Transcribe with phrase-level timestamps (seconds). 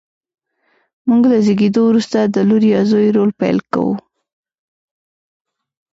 [1.07, 3.93] موږ له زېږېدو وروسته د لور یا زوی رول پیل کوو.